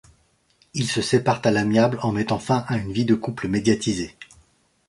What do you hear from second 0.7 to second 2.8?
Ils se séparent à l’amiable en mettant fin à